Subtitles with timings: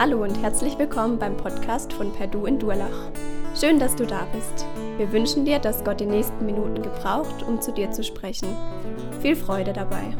[0.00, 3.10] Hallo und herzlich willkommen beim Podcast von Perdu in Durlach.
[3.58, 4.64] Schön, dass du da bist.
[4.96, 8.46] Wir wünschen dir, dass Gott die nächsten Minuten gebraucht, um zu dir zu sprechen.
[9.20, 10.16] Viel Freude dabei.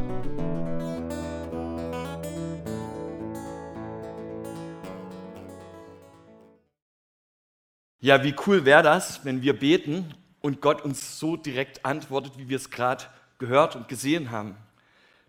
[8.01, 12.49] Ja, wie cool wäre das, wenn wir beten und Gott uns so direkt antwortet, wie
[12.49, 13.05] wir es gerade
[13.39, 14.57] gehört und gesehen haben.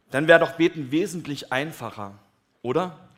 [0.09, 2.15] Dann wäre doch Beten wesentlich einfacher,
[2.63, 3.08] oder?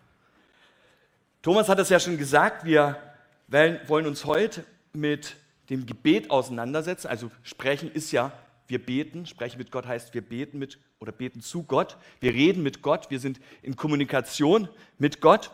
[1.41, 2.97] Thomas hat es ja schon gesagt, wir
[3.47, 4.63] wollen uns heute
[4.93, 5.35] mit
[5.71, 7.07] dem Gebet auseinandersetzen.
[7.07, 8.31] Also sprechen ist ja,
[8.67, 9.25] wir beten.
[9.25, 11.97] Sprechen mit Gott heißt, wir beten mit oder beten zu Gott.
[12.19, 13.09] Wir reden mit Gott.
[13.09, 14.69] Wir sind in Kommunikation
[14.99, 15.49] mit Gott.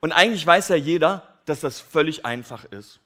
[0.00, 3.00] Und eigentlich weiß ja jeder, dass das völlig einfach ist.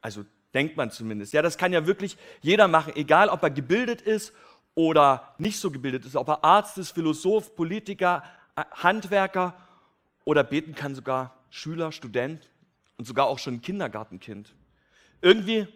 [0.00, 0.24] Also
[0.54, 1.32] denkt man zumindest.
[1.32, 4.32] Ja, das kann ja wirklich jeder machen, egal ob er gebildet ist
[4.76, 8.22] oder nicht so gebildet ist, ob er Arzt ist, Philosoph, Politiker,
[8.70, 9.54] Handwerker
[10.24, 12.48] oder beten kann sogar Schüler, Student
[12.96, 14.54] und sogar auch schon Kindergartenkind.
[15.20, 15.68] Irgendwie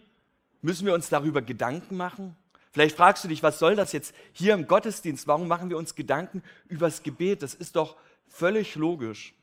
[0.63, 2.35] müssen wir uns darüber Gedanken machen.
[2.73, 5.27] Vielleicht fragst du dich, was soll das jetzt hier im Gottesdienst?
[5.27, 7.43] Warum machen wir uns Gedanken über das Gebet?
[7.43, 9.35] Das ist doch völlig logisch.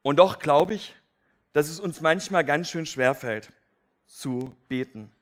[0.00, 0.94] Und doch glaube ich,
[1.52, 3.52] dass es uns manchmal ganz schön schwer fällt
[4.06, 5.12] zu beten.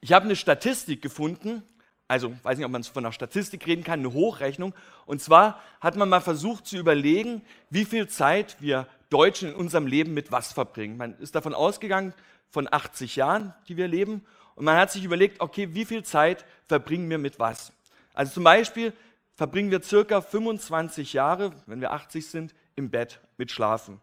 [0.00, 1.62] Ich habe eine Statistik gefunden,
[2.08, 4.74] also weiß nicht, ob man von einer Statistik reden kann, eine Hochrechnung.
[5.06, 9.86] Und zwar hat man mal versucht zu überlegen, wie viel Zeit wir Deutschen in unserem
[9.86, 10.96] Leben mit was verbringen.
[10.96, 12.14] Man ist davon ausgegangen,
[12.50, 14.24] von 80 Jahren, die wir leben.
[14.54, 17.72] Und man hat sich überlegt, okay, wie viel Zeit verbringen wir mit was?
[18.14, 18.92] Also zum Beispiel
[19.34, 24.00] verbringen wir circa 25 Jahre, wenn wir 80 sind, im Bett mit Schlafen.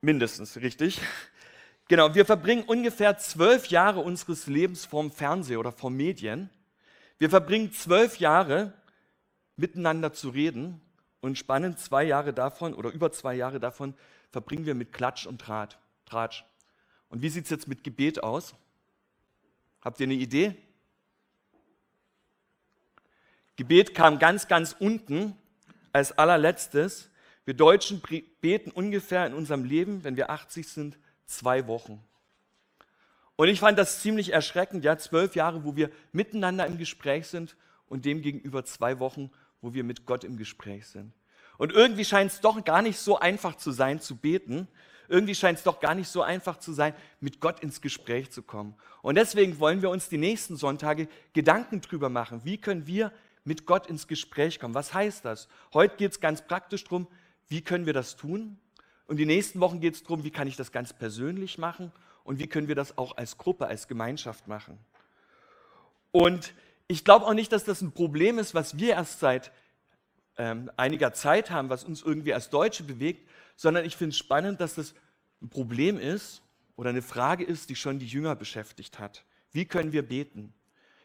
[0.00, 1.00] Mindestens, richtig?
[1.88, 6.48] Genau, wir verbringen ungefähr zwölf Jahre unseres Lebens vorm Fernsehen oder vor Medien.
[7.18, 8.72] Wir verbringen zwölf Jahre
[9.56, 10.80] miteinander zu reden
[11.22, 13.94] und spannend zwei Jahre davon oder über zwei Jahre davon
[14.30, 16.44] verbringen wir mit Klatsch und Draht, Tratsch.
[17.08, 18.54] Und wie sieht es jetzt mit Gebet aus?
[19.80, 20.54] Habt ihr eine Idee?
[23.56, 25.36] Gebet kam ganz, ganz unten
[25.92, 27.08] als allerletztes.
[27.44, 28.02] Wir Deutschen
[28.40, 32.02] beten ungefähr in unserem Leben, wenn wir 80 sind, zwei Wochen.
[33.36, 37.56] Und ich fand das ziemlich erschreckend, ja, zwölf Jahre, wo wir miteinander im Gespräch sind
[37.86, 39.30] und demgegenüber zwei Wochen,
[39.62, 41.14] wo wir mit Gott im Gespräch sind.
[41.56, 44.68] Und irgendwie scheint es doch gar nicht so einfach zu sein, zu beten.
[45.08, 48.42] Irgendwie scheint es doch gar nicht so einfach zu sein, mit Gott ins Gespräch zu
[48.42, 48.74] kommen.
[49.00, 52.40] Und deswegen wollen wir uns die nächsten Sonntage Gedanken drüber machen.
[52.44, 53.12] Wie können wir
[53.44, 54.74] mit Gott ins Gespräch kommen?
[54.74, 55.48] Was heißt das?
[55.72, 57.06] Heute geht es ganz praktisch darum,
[57.48, 58.58] wie können wir das tun?
[59.06, 61.92] Und die nächsten Wochen geht es darum, wie kann ich das ganz persönlich machen
[62.24, 64.78] und wie können wir das auch als Gruppe, als Gemeinschaft machen.
[66.12, 66.54] Und
[66.92, 69.50] ich glaube auch nicht, dass das ein Problem ist, was wir erst seit
[70.36, 74.60] ähm, einiger Zeit haben, was uns irgendwie als Deutsche bewegt, sondern ich finde es spannend,
[74.60, 74.94] dass das
[75.40, 76.42] ein Problem ist
[76.76, 79.24] oder eine Frage ist, die schon die Jünger beschäftigt hat.
[79.52, 80.54] Wie können wir beten?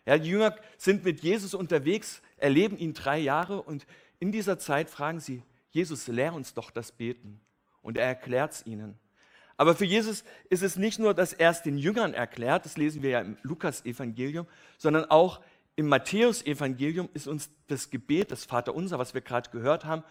[0.06, 3.86] Ja, die Jünger sind mit Jesus unterwegs, erleben ihn drei Jahre und
[4.20, 7.42] in dieser Zeit fragen sie, Jesus, lehr uns doch das Beten.
[7.82, 8.98] Und er erklärt es ihnen.
[9.58, 13.02] Aber für Jesus ist es nicht nur, dass er es den Jüngern erklärt, das lesen
[13.02, 14.48] wir ja im Lukas-Evangelium,
[14.78, 15.42] sondern auch
[15.78, 20.04] im Matthäus-Evangelium ist uns das Gebet, das Vaterunser, was wir gerade gehört haben,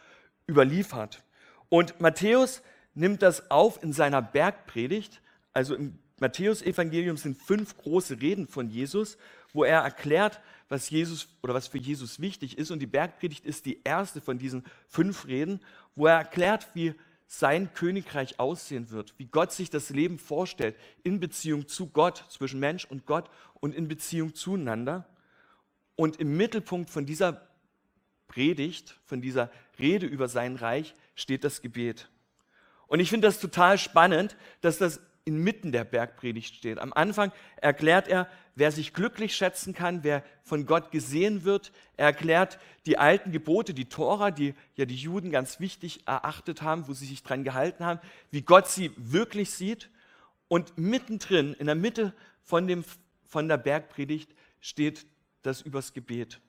[0.48, 1.24] überliefert.
[1.68, 2.62] Und Matthäus
[2.94, 5.20] nimmt das auf in seiner Bergpredigt.
[5.52, 9.18] Also im Matthäus-Evangelium sind fünf große Reden von Jesus,
[9.52, 12.70] wo er erklärt, was Jesus oder was für Jesus wichtig ist.
[12.70, 15.60] Und die Bergpredigt ist die erste von diesen fünf Reden,
[15.96, 16.94] wo er erklärt, wie
[17.26, 22.60] sein Königreich aussehen wird, wie Gott sich das Leben vorstellt in Beziehung zu Gott, zwischen
[22.60, 25.08] Mensch und Gott und in Beziehung zueinander.
[25.96, 27.46] Und im Mittelpunkt von dieser
[28.28, 32.08] Predigt, von dieser Rede über sein Reich steht das Gebet.
[32.86, 36.78] Und ich finde das total spannend, dass das inmitten der Bergpredigt steht.
[36.78, 41.72] Am Anfang erklärt er, wer sich glücklich schätzen kann, wer von Gott gesehen wird.
[41.96, 46.86] Er erklärt die alten Gebote, die Tora, die ja die Juden ganz wichtig erachtet haben,
[46.86, 48.00] wo sie sich dran gehalten haben,
[48.30, 49.90] wie Gott sie wirklich sieht.
[50.46, 52.84] Und mittendrin, in der Mitte von, dem,
[53.24, 54.30] von der Bergpredigt,
[54.60, 55.06] steht
[55.46, 56.40] das übers Gebet.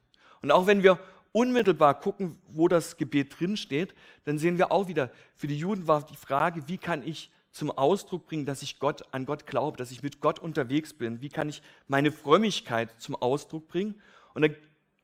[0.41, 0.99] Und auch wenn wir
[1.31, 3.93] unmittelbar gucken, wo das Gebet drin steht,
[4.25, 7.71] dann sehen wir auch wieder, für die Juden war die Frage, wie kann ich zum
[7.71, 11.21] Ausdruck bringen, dass ich Gott, an Gott glaube, dass ich mit Gott unterwegs bin?
[11.21, 14.01] Wie kann ich meine Frömmigkeit zum Ausdruck bringen?
[14.33, 14.55] Und dann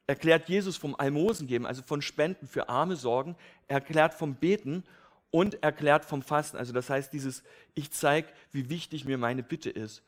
[0.07, 3.35] erklärt Jesus vom Almosen geben, also von Spenden für arme Sorgen,
[3.67, 4.83] er erklärt vom Beten
[5.31, 6.57] und erklärt vom Fasten.
[6.57, 7.43] Also das heißt, dieses,
[7.73, 10.03] ich zeige, wie wichtig mir meine Bitte ist.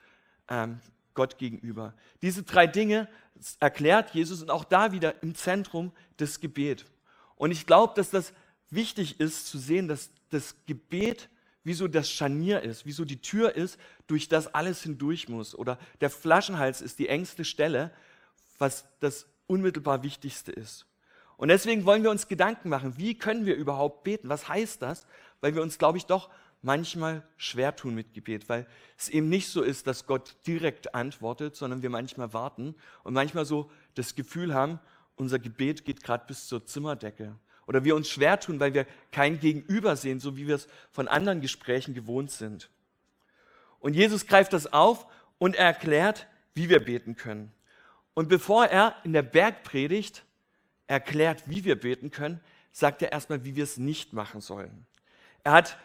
[0.49, 0.79] Ähm,
[1.15, 1.93] Gott gegenüber.
[2.21, 3.09] Diese drei Dinge
[3.59, 6.85] erklärt Jesus und auch da wieder im Zentrum das Gebet.
[7.35, 8.33] Und ich glaube, dass das
[8.69, 11.29] wichtig ist zu sehen, dass das Gebet
[11.63, 15.55] wie so das Scharnier ist, wie so die Tür ist, durch das alles hindurch muss.
[15.55, 17.91] Oder der Flaschenhals ist die engste Stelle,
[18.59, 20.85] was das unmittelbar Wichtigste ist.
[21.37, 24.29] Und deswegen wollen wir uns Gedanken machen, wie können wir überhaupt beten?
[24.29, 25.05] Was heißt das?
[25.41, 26.29] Weil wir uns, glaube ich, doch
[26.65, 28.67] manchmal schwer tun mit Gebet, weil
[28.97, 33.45] es eben nicht so ist, dass Gott direkt antwortet, sondern wir manchmal warten und manchmal
[33.45, 34.79] so das Gefühl haben,
[35.15, 37.35] unser Gebet geht gerade bis zur Zimmerdecke.
[37.67, 41.07] Oder wir uns schwer tun, weil wir kein Gegenüber sehen, so wie wir es von
[41.07, 42.69] anderen Gesprächen gewohnt sind.
[43.79, 45.07] Und Jesus greift das auf
[45.37, 47.51] und er erklärt, wie wir beten können.
[48.13, 50.23] Und bevor er in der Bergpredigt
[50.87, 52.39] erklärt, wie wir beten können,
[52.71, 54.85] sagt er erstmal, wie wir es nicht machen sollen.
[55.43, 55.77] Er hat,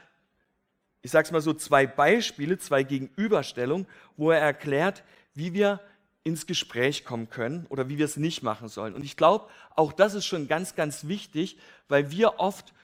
[1.02, 3.86] ich sage es mal so, zwei Beispiele, zwei Gegenüberstellungen,
[4.16, 5.02] wo er erklärt,
[5.34, 5.80] wie wir
[6.22, 8.94] ins Gespräch kommen können oder wie wir es nicht machen sollen.
[8.94, 11.56] Und ich glaube, auch das ist schon ganz, ganz wichtig,
[11.88, 12.74] weil wir oft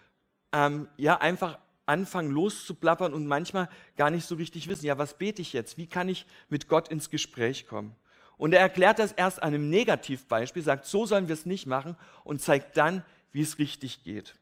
[0.52, 5.42] ähm, ja einfach anfangen loszuplappern und manchmal gar nicht so richtig wissen, ja, was bete
[5.42, 5.78] ich jetzt?
[5.78, 7.94] Wie kann ich mit Gott ins Gespräch kommen?
[8.38, 11.96] Und er erklärt das erst an einem Negativbeispiel, sagt, so sollen wir es nicht machen
[12.24, 14.34] und zeigt dann, wie es richtig geht.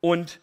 [0.00, 0.40] Und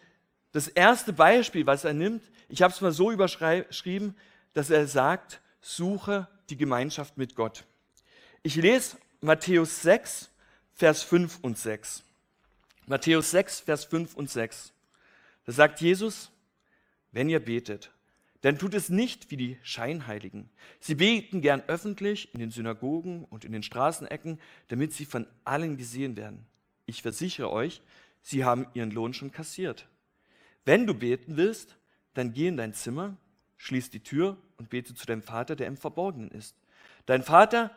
[0.54, 4.14] das erste Beispiel, was er nimmt, ich habe es mal so überschrieben,
[4.52, 7.64] dass er sagt, suche die Gemeinschaft mit Gott.
[8.44, 10.30] Ich lese Matthäus 6,
[10.72, 12.04] Vers 5 und 6.
[12.86, 14.72] Matthäus 6, Vers 5 und 6.
[15.44, 16.30] Da sagt Jesus,
[17.10, 17.90] wenn ihr betet,
[18.42, 20.50] dann tut es nicht wie die Scheinheiligen.
[20.78, 25.76] Sie beten gern öffentlich in den Synagogen und in den Straßenecken, damit sie von allen
[25.76, 26.46] gesehen werden.
[26.86, 27.82] Ich versichere euch,
[28.22, 29.88] sie haben ihren Lohn schon kassiert.
[30.64, 31.76] Wenn du beten willst,
[32.14, 33.16] dann geh in dein Zimmer,
[33.56, 36.56] schließ die Tür und bete zu deinem Vater, der im Verborgenen ist.
[37.06, 37.70] Dein Vater,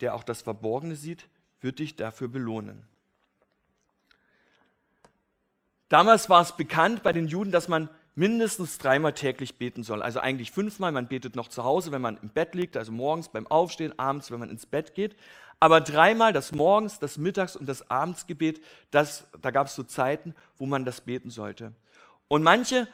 [0.00, 1.28] der auch das Verborgene sieht,
[1.60, 2.84] wird dich dafür belohnen.
[5.88, 10.02] Damals war es bekannt bei den Juden, dass man mindestens dreimal täglich beten soll.
[10.02, 10.92] Also eigentlich fünfmal.
[10.92, 14.30] Man betet noch zu Hause, wenn man im Bett liegt, also morgens beim Aufstehen, abends,
[14.30, 15.16] wenn man ins Bett geht.
[15.60, 20.34] Aber dreimal, das Morgens, das Mittags- und das Abendsgebet, das, da gab es so Zeiten,
[20.56, 21.72] wo man das beten sollte.
[22.32, 22.88] Und manche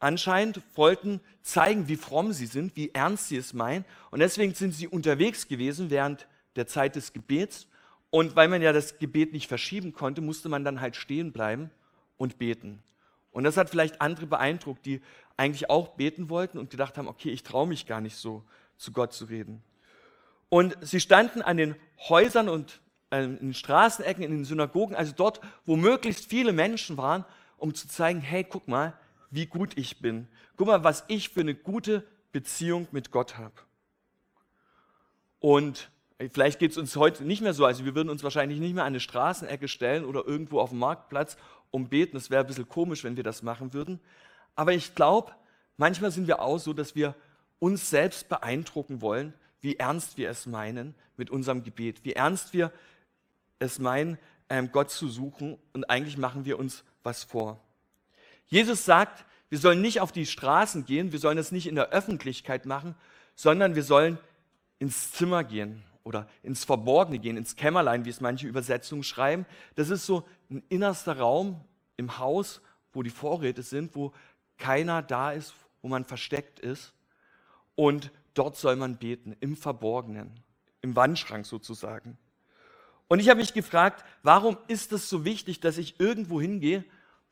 [0.00, 3.84] anscheinend wollten zeigen, wie fromm sie sind, wie ernst sie es meinen.
[4.10, 6.26] Und deswegen sind sie unterwegs gewesen während
[6.56, 7.68] der Zeit des Gebets.
[8.10, 11.70] Und weil man ja das Gebet nicht verschieben konnte, musste man dann halt stehen bleiben
[12.16, 12.82] und beten.
[13.30, 15.00] Und das hat vielleicht andere beeindruckt, die
[15.36, 18.42] eigentlich auch beten wollten und gedacht haben, okay, ich traue mich gar nicht so,
[18.78, 19.62] zu Gott zu reden.
[20.48, 21.76] Und sie standen an den
[22.08, 22.80] Häusern und
[23.10, 27.24] äh, in den Straßenecken, in den Synagogen, also dort, wo möglichst viele Menschen waren,
[27.62, 28.92] um zu zeigen, hey, guck mal,
[29.30, 30.26] wie gut ich bin.
[30.56, 33.54] Guck mal, was ich für eine gute Beziehung mit Gott habe.
[35.38, 35.88] Und
[36.32, 38.82] vielleicht geht es uns heute nicht mehr so, also wir würden uns wahrscheinlich nicht mehr
[38.82, 41.36] an eine Straßenecke stellen oder irgendwo auf dem Marktplatz
[41.70, 42.16] um beten.
[42.16, 44.00] Es wäre ein bisschen komisch, wenn wir das machen würden.
[44.56, 45.30] Aber ich glaube,
[45.76, 47.14] manchmal sind wir auch so, dass wir
[47.60, 52.72] uns selbst beeindrucken wollen, wie ernst wir es meinen mit unserem Gebet, wie ernst wir
[53.60, 54.18] es meinen,
[54.48, 57.60] ähm, Gott zu suchen und eigentlich machen wir uns was vor.
[58.46, 61.90] Jesus sagt, wir sollen nicht auf die Straßen gehen, wir sollen es nicht in der
[61.90, 62.94] Öffentlichkeit machen,
[63.34, 64.18] sondern wir sollen
[64.78, 69.46] ins Zimmer gehen oder ins Verborgene gehen, ins Kämmerlein, wie es manche Übersetzungen schreiben.
[69.74, 71.64] Das ist so ein innerster Raum
[71.96, 72.60] im Haus,
[72.92, 74.12] wo die Vorräte sind, wo
[74.58, 76.92] keiner da ist, wo man versteckt ist.
[77.74, 80.40] Und dort soll man beten, im Verborgenen,
[80.80, 82.18] im Wandschrank sozusagen.
[83.12, 86.82] Und ich habe mich gefragt, warum ist es so wichtig, dass ich irgendwo hingehe,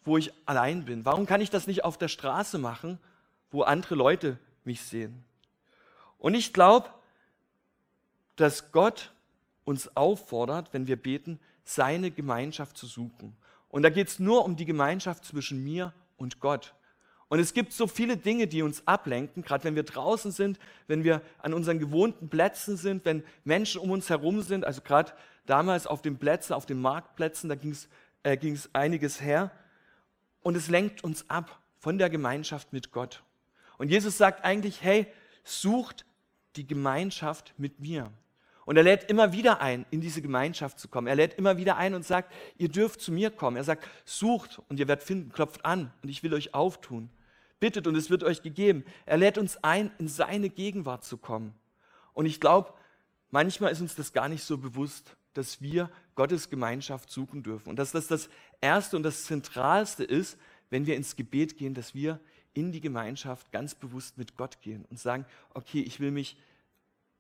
[0.05, 1.07] wo ich allein bin?
[1.07, 2.99] Warum kann ich das nicht auf der Straße machen,
[3.51, 5.25] wo andere Leute mich sehen?
[6.19, 6.91] Und ich glaube,
[8.37, 9.11] dass Gott
[9.65, 13.35] uns auffordert, wenn wir beten, seine Gemeinschaft zu suchen.
[13.71, 16.75] Und da geht es nur um die Gemeinschaft zwischen mir und Gott.
[17.31, 20.59] Und es gibt so viele Dinge, die uns ablenken, gerade wenn wir draußen sind,
[20.89, 24.67] wenn wir an unseren gewohnten Plätzen sind, wenn Menschen um uns herum sind.
[24.67, 25.13] Also gerade
[25.47, 27.89] damals auf den Plätzen, auf den Marktplätzen, da ging es
[28.23, 29.51] äh, einiges her.
[30.43, 33.23] Und es lenkt uns ab von der Gemeinschaft mit Gott.
[33.79, 35.07] Und Jesus sagt eigentlich, hey,
[35.45, 36.05] sucht
[36.57, 38.11] die Gemeinschaft mit mir.
[38.67, 41.07] Und er lädt immer wieder ein, in diese Gemeinschaft zu kommen.
[41.07, 43.57] Er lädt immer wieder ein und sagt, ihr dürft zu mir kommen.
[43.57, 47.11] Er sagt, sucht und ihr werdet finden, klopft an und ich will euch auftun.
[47.59, 48.85] Bittet und es wird euch gegeben.
[49.07, 51.55] Er lädt uns ein, in seine Gegenwart zu kommen.
[52.13, 52.73] Und ich glaube,
[53.31, 57.69] manchmal ist uns das gar nicht so bewusst, dass wir Gottes Gemeinschaft suchen dürfen.
[57.71, 58.29] Und dass das das
[58.61, 60.39] Erste und das Zentralste ist,
[60.71, 62.21] wenn wir ins Gebet gehen, dass wir
[62.53, 66.37] in die Gemeinschaft ganz bewusst mit Gott gehen und sagen, okay, ich will mich,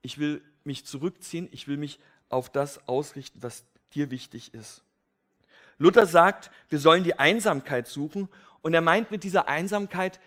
[0.02, 3.64] ich will mich zurückziehen, ich will mich auf das ausrichten, was
[3.94, 4.82] dir wichtig ist.
[5.78, 8.28] Luther sagt, wir sollen die Einsamkeit suchen.
[8.60, 10.20] Und er meint mit dieser Einsamkeit,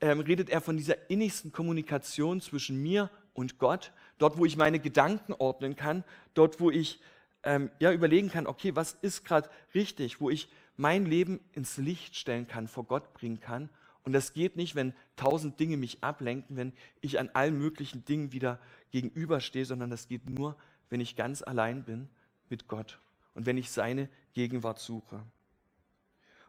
[0.00, 3.92] ähm, redet er von dieser innigsten Kommunikation zwischen mir und Gott.
[4.18, 7.00] Dort, wo ich meine Gedanken ordnen kann, dort, wo ich
[7.44, 12.16] ähm, ja, überlegen kann, okay, was ist gerade richtig, wo ich mein Leben ins Licht
[12.16, 13.68] stellen kann, vor Gott bringen kann.
[14.04, 18.32] Und das geht nicht, wenn tausend Dinge mich ablenken, wenn ich an allen möglichen Dingen
[18.32, 18.58] wieder
[18.90, 20.56] gegenüberstehe, sondern das geht nur,
[20.90, 22.08] wenn ich ganz allein bin
[22.48, 22.98] mit Gott
[23.34, 25.22] und wenn ich seine Gegenwart suche.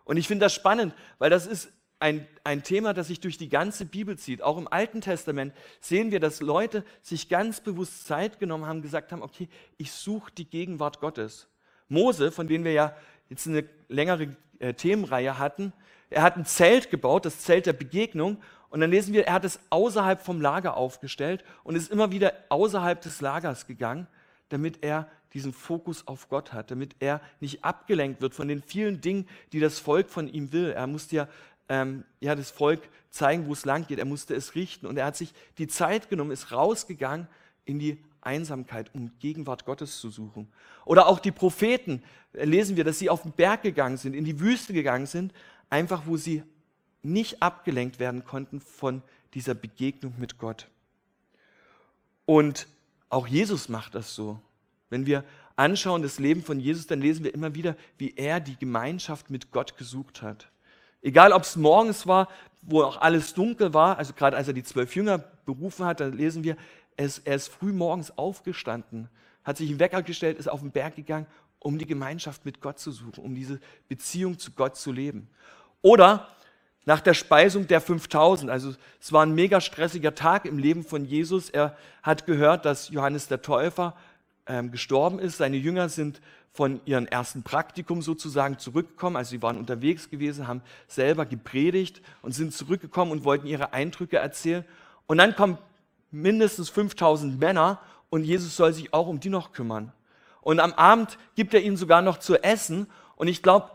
[0.03, 3.49] Und ich finde das spannend, weil das ist ein, ein Thema, das sich durch die
[3.49, 4.41] ganze Bibel zieht.
[4.41, 9.11] Auch im Alten Testament sehen wir, dass Leute sich ganz bewusst Zeit genommen haben, gesagt
[9.11, 9.47] haben, okay,
[9.77, 11.47] ich suche die Gegenwart Gottes.
[11.87, 12.95] Mose, von dem wir ja
[13.29, 15.73] jetzt eine längere äh, Themenreihe hatten,
[16.09, 18.37] er hat ein Zelt gebaut, das Zelt der Begegnung,
[18.73, 22.33] und dann lesen wir, er hat es außerhalb vom Lager aufgestellt und ist immer wieder
[22.49, 24.07] außerhalb des Lagers gegangen,
[24.49, 28.99] damit er diesen Fokus auf Gott hat, damit er nicht abgelenkt wird von den vielen
[28.99, 30.71] Dingen, die das Volk von ihm will.
[30.71, 31.27] Er musste ja
[31.69, 33.99] ähm, ja, das Volk zeigen, wo es lang geht.
[33.99, 34.85] Er musste es richten.
[34.85, 37.27] Und er hat sich die Zeit genommen, ist rausgegangen
[37.65, 40.47] in die Einsamkeit, um Gegenwart Gottes zu suchen.
[40.85, 42.03] Oder auch die Propheten,
[42.33, 45.33] äh, lesen wir, dass sie auf den Berg gegangen sind, in die Wüste gegangen sind,
[45.69, 46.43] einfach wo sie
[47.01, 49.01] nicht abgelenkt werden konnten von
[49.33, 50.67] dieser Begegnung mit Gott.
[52.25, 52.67] Und
[53.09, 54.39] auch Jesus macht das so.
[54.89, 55.23] Wenn wir
[55.55, 59.51] anschauen das Leben von Jesus, dann lesen wir immer wieder, wie er die Gemeinschaft mit
[59.51, 60.49] Gott gesucht hat.
[61.03, 62.29] Egal, ob es morgens war,
[62.61, 66.13] wo auch alles dunkel war, also gerade als er die zwölf Jünger berufen hat, dann
[66.13, 66.55] lesen wir,
[66.95, 69.09] er ist, er ist früh morgens aufgestanden,
[69.43, 71.27] hat sich einen Wecker gestellt, ist auf den Berg gegangen,
[71.59, 75.29] um die Gemeinschaft mit Gott zu suchen, um diese Beziehung zu Gott zu leben.
[75.81, 76.29] Oder
[76.85, 81.03] nach der Speisung der 5000, also es war ein mega stressiger Tag im Leben von
[81.03, 81.49] Jesus.
[81.49, 83.95] Er hat gehört, dass Johannes der Täufer
[84.47, 85.37] ähm, gestorben ist.
[85.37, 86.21] Seine Jünger sind
[86.51, 89.15] von ihrem ersten Praktikum sozusagen zurückgekommen.
[89.15, 94.17] Also sie waren unterwegs gewesen, haben selber gepredigt und sind zurückgekommen und wollten ihre Eindrücke
[94.17, 94.63] erzählen.
[95.07, 95.57] Und dann kommen
[96.11, 99.91] mindestens 5000 Männer und Jesus soll sich auch um die noch kümmern.
[100.41, 102.87] Und am Abend gibt er ihnen sogar noch zu essen.
[103.15, 103.71] Und ich glaube,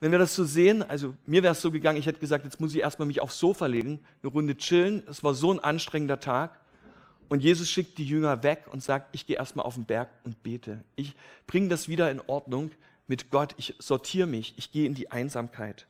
[0.00, 2.60] wenn wir das so sehen, also mir wäre es so gegangen, ich hätte gesagt, jetzt
[2.60, 5.02] muss ich erstmal mich aufs Sofa legen, eine Runde chillen.
[5.08, 6.59] Es war so ein anstrengender Tag.
[7.30, 10.42] Und Jesus schickt die Jünger weg und sagt, ich gehe erstmal auf den Berg und
[10.42, 10.82] bete.
[10.96, 11.14] Ich
[11.46, 12.72] bringe das wieder in Ordnung
[13.06, 13.54] mit Gott.
[13.56, 14.52] Ich sortiere mich.
[14.56, 15.86] Ich gehe in die Einsamkeit.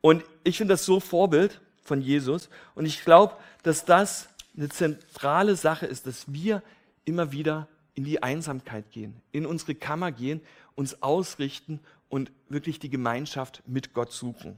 [0.00, 2.48] Und ich finde das so Vorbild von Jesus.
[2.74, 6.62] Und ich glaube, dass das eine zentrale Sache ist, dass wir
[7.04, 10.40] immer wieder in die Einsamkeit gehen, in unsere Kammer gehen,
[10.74, 11.78] uns ausrichten
[12.08, 14.56] und wirklich die Gemeinschaft mit Gott suchen.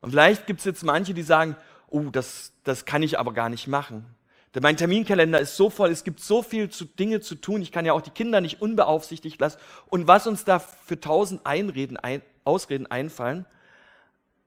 [0.00, 1.56] Und vielleicht gibt es jetzt manche, die sagen,
[1.88, 4.06] oh, das, das kann ich aber gar nicht machen.
[4.54, 7.84] Denn mein Terminkalender ist so voll, es gibt so viele Dinge zu tun, ich kann
[7.84, 9.58] ja auch die Kinder nicht unbeaufsichtigt lassen.
[9.88, 13.44] Und was uns da für tausend Einreden, ein, Ausreden einfallen.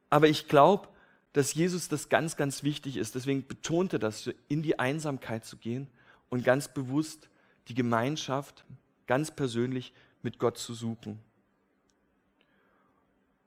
[0.09, 0.87] Aber ich glaube,
[1.33, 3.13] dass Jesus das ganz, ganz wichtig ist.
[3.13, 5.87] Deswegen betonte das, in die Einsamkeit zu gehen
[6.29, 7.29] und ganz bewusst
[7.67, 8.65] die Gemeinschaft
[9.05, 11.19] ganz persönlich mit Gott zu suchen.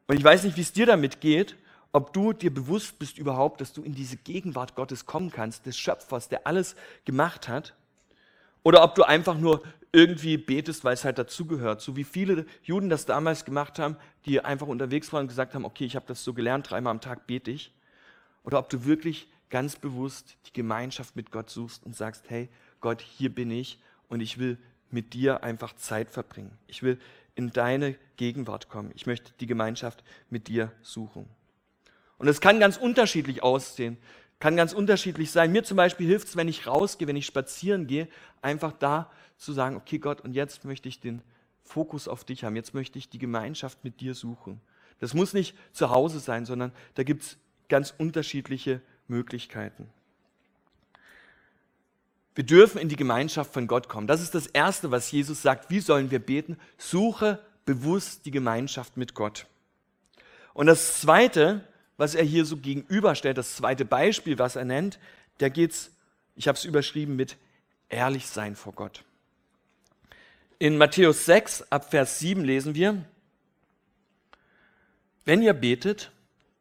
[0.06, 1.56] Und ich weiß nicht, wie es dir damit geht,
[1.92, 5.78] ob du dir bewusst bist überhaupt, dass du in diese Gegenwart Gottes kommen kannst, des
[5.78, 7.74] Schöpfers, der alles gemacht hat,
[8.62, 12.88] oder ob du einfach nur irgendwie betest, weil es halt dazugehört, so wie viele Juden
[12.88, 16.24] das damals gemacht haben, die einfach unterwegs waren und gesagt haben, okay, ich habe das
[16.24, 17.72] so gelernt, dreimal am Tag bete ich,
[18.44, 22.48] oder ob du wirklich ganz bewusst die Gemeinschaft mit Gott suchst und sagst, hey
[22.80, 24.56] Gott, hier bin ich und ich will
[24.90, 26.56] mit dir einfach Zeit verbringen.
[26.66, 26.98] Ich will
[27.34, 28.92] in deine Gegenwart kommen.
[28.94, 31.28] Ich möchte die Gemeinschaft mit dir suchen.
[32.22, 33.98] Und es kann ganz unterschiedlich aussehen,
[34.38, 35.50] kann ganz unterschiedlich sein.
[35.50, 38.06] Mir zum Beispiel hilft es, wenn ich rausgehe, wenn ich spazieren gehe,
[38.42, 41.20] einfach da zu sagen, okay Gott, und jetzt möchte ich den
[41.64, 44.60] Fokus auf dich haben, jetzt möchte ich die Gemeinschaft mit dir suchen.
[45.00, 47.38] Das muss nicht zu Hause sein, sondern da gibt es
[47.68, 49.88] ganz unterschiedliche Möglichkeiten.
[52.36, 54.06] Wir dürfen in die Gemeinschaft von Gott kommen.
[54.06, 55.70] Das ist das Erste, was Jesus sagt.
[55.70, 56.56] Wie sollen wir beten?
[56.78, 59.48] Suche bewusst die Gemeinschaft mit Gott.
[60.54, 61.66] Und das Zweite,
[62.02, 64.98] was er hier so gegenüberstellt, das zweite Beispiel, was er nennt,
[65.38, 65.92] da geht's,
[66.34, 67.36] ich habe es überschrieben mit
[67.88, 69.04] ehrlich sein vor Gott.
[70.58, 73.04] In Matthäus 6 ab Vers 7 lesen wir,
[75.24, 76.10] wenn ihr betet,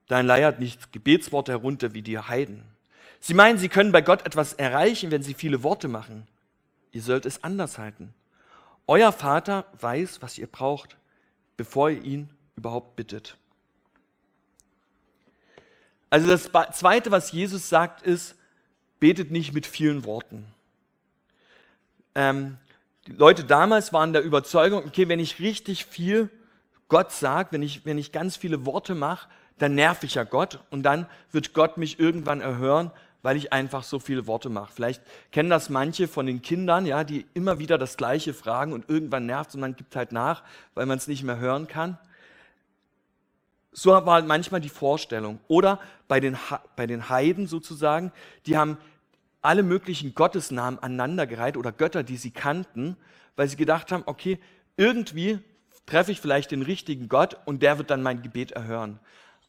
[0.07, 2.63] dann leiert nicht Gebetsworte herunter wie die Heiden.
[3.19, 6.27] Sie meinen, sie können bei Gott etwas erreichen, wenn sie viele Worte machen.
[6.91, 8.13] Ihr sollt es anders halten.
[8.85, 10.97] Euer Vater weiß, was ihr braucht,
[11.57, 13.37] bevor ihr ihn überhaupt bittet.
[16.11, 18.35] Also das Zweite, was Jesus sagt, ist,
[18.99, 20.45] betet nicht mit vielen Worten.
[22.13, 22.57] Ähm,
[23.07, 26.29] die Leute damals waren der Überzeugung, okay, wenn ich richtig viel
[26.89, 30.59] Gott sagt, wenn ich, wenn ich ganz viele Worte mache, dann nerv ich ja Gott
[30.69, 32.91] und dann wird Gott mich irgendwann erhören,
[33.21, 34.73] weil ich einfach so viele Worte mache.
[34.73, 35.01] Vielleicht
[35.31, 39.25] kennen das manche von den Kindern, ja, die immer wieder das Gleiche fragen und irgendwann
[39.25, 41.97] nervt und man gibt halt nach, weil man es nicht mehr hören kann.
[43.71, 45.39] So war halt manchmal die Vorstellung.
[45.47, 46.37] Oder bei den,
[46.75, 48.11] bei den Heiden sozusagen,
[48.45, 48.77] die haben
[49.41, 52.97] alle möglichen Gottesnamen aneinandergereiht oder Götter, die sie kannten,
[53.35, 54.39] weil sie gedacht haben, okay,
[54.77, 55.39] irgendwie
[55.85, 58.99] treffe ich vielleicht den richtigen Gott und der wird dann mein Gebet erhören.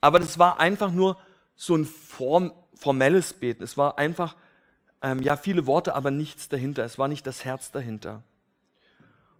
[0.00, 1.16] Aber das war einfach nur
[1.54, 3.62] so ein form, formelles Beten.
[3.62, 4.36] Es war einfach,
[5.02, 6.84] ähm, ja, viele Worte, aber nichts dahinter.
[6.84, 8.22] Es war nicht das Herz dahinter.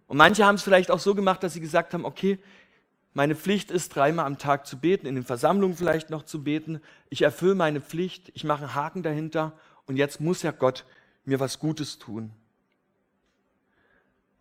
[0.07, 2.37] Und manche haben es vielleicht auch so gemacht, dass sie gesagt haben, okay,
[3.13, 6.81] meine Pflicht ist, dreimal am Tag zu beten, in den Versammlungen vielleicht noch zu beten.
[7.09, 9.53] Ich erfülle meine Pflicht, ich mache einen Haken dahinter
[9.85, 10.85] und jetzt muss ja Gott
[11.25, 12.31] mir was Gutes tun.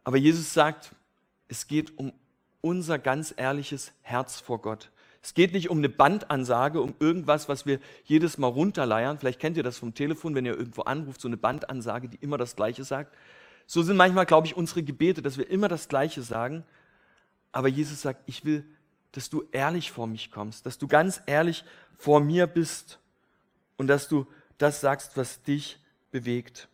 [0.04, 0.94] Aber Jesus sagt,
[1.48, 2.12] es geht um
[2.60, 4.90] unser ganz ehrliches Herz vor Gott.
[5.22, 9.18] Es geht nicht um eine Bandansage, um irgendwas, was wir jedes Mal runterleiern.
[9.18, 12.38] Vielleicht kennt ihr das vom Telefon, wenn ihr irgendwo anruft, so eine Bandansage, die immer
[12.38, 13.14] das Gleiche sagt.
[13.66, 16.64] So sind manchmal, glaube ich, unsere Gebete, dass wir immer das Gleiche sagen.
[17.52, 18.64] Aber Jesus sagt, ich will,
[19.12, 21.64] dass du ehrlich vor mich kommst, dass du ganz ehrlich
[21.98, 22.98] vor mir bist
[23.76, 24.26] und dass du
[24.58, 25.78] das sagst, was dich
[26.10, 26.68] bewegt.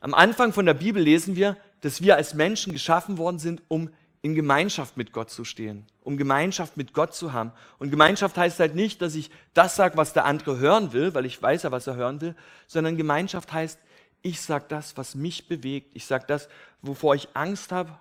[0.00, 3.90] Am Anfang von der Bibel lesen wir, dass wir als Menschen geschaffen worden sind, um
[4.22, 7.52] in Gemeinschaft mit Gott zu stehen, um Gemeinschaft mit Gott zu haben.
[7.78, 11.24] Und Gemeinschaft heißt halt nicht, dass ich das sage, was der andere hören will, weil
[11.24, 12.34] ich weiß ja, was er hören will,
[12.66, 13.78] sondern Gemeinschaft heißt,
[14.22, 15.90] ich sage das, was mich bewegt.
[15.94, 16.48] Ich sage das,
[16.82, 17.98] wovor ich Angst habe,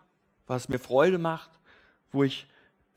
[0.49, 1.49] was mir Freude macht,
[2.11, 2.47] wo ich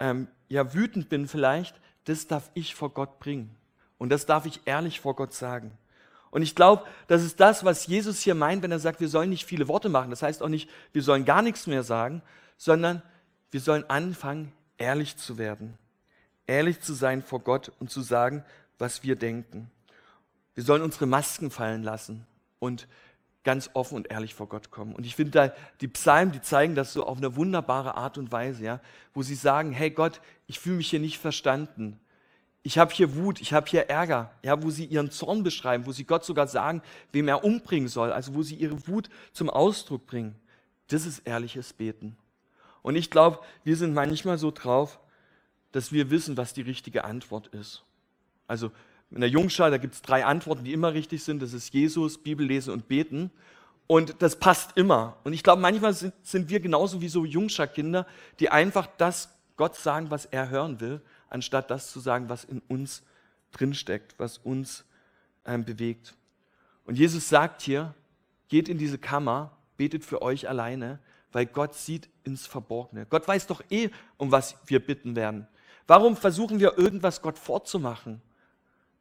[0.01, 1.77] ähm, ja wütend bin vielleicht.
[2.05, 3.55] Das darf ich vor Gott bringen.
[3.99, 5.71] Und das darf ich ehrlich vor Gott sagen.
[6.31, 9.29] Und ich glaube, das ist das, was Jesus hier meint, wenn er sagt, wir sollen
[9.29, 10.11] nicht viele Worte machen.
[10.11, 12.23] Das heißt auch nicht, wir sollen gar nichts mehr sagen,
[12.57, 13.03] sondern
[13.51, 15.77] wir sollen anfangen, ehrlich zu werden.
[16.47, 18.45] Ehrlich zu sein vor Gott und zu sagen,
[18.79, 19.71] was wir denken.
[20.55, 22.27] Wir sollen unsere Masken fallen lassen
[22.59, 22.89] und
[23.45, 24.95] ganz offen und ehrlich vor Gott kommen.
[24.95, 28.31] Und ich finde da, die Psalmen, die zeigen das so auf eine wunderbare Art und
[28.31, 28.81] Weise, ja,
[29.15, 31.99] wo sie sagen, hey Gott, ich fühle mich hier nicht verstanden.
[32.63, 35.93] Ich habe hier Wut, ich habe hier Ärger, ja, wo sie ihren Zorn beschreiben, wo
[35.93, 40.07] sie Gott sogar sagen, wem er umbringen soll, also wo sie ihre Wut zum Ausdruck
[40.07, 40.37] bringen.
[40.89, 42.17] Das ist ehrliches Beten.
[42.83, 45.01] Und ich glaube, wir sind manchmal so drauf,
[45.73, 47.83] dass wir wissen, was die richtige Antwort ist.
[48.47, 48.71] Also
[49.15, 51.43] in der Jungschar, da gibt es drei Antworten, die immer richtig sind.
[51.43, 53.31] Das ist Jesus, Bibel lesen und beten.
[53.87, 55.17] Und das passt immer.
[55.25, 58.07] Und ich glaube, manchmal sind, sind wir genauso wie so Jungschar-Kinder,
[58.41, 62.63] die einfach das Gott sagen, was er hören will, anstatt das zu sagen, was in
[62.69, 63.03] uns
[63.53, 64.85] drinsteckt, was uns
[65.45, 66.15] ähm, bewegt.
[66.85, 67.95] Und Jesus sagt hier,
[68.49, 70.99] geht in diese Kammer, betet für euch alleine,
[71.33, 73.07] weil Gott sieht ins Verborgene.
[73.07, 75.47] Gott weiß doch eh, um was wir bitten werden.
[75.87, 78.23] Warum versuchen wir irgendwas Gott vorzumachen?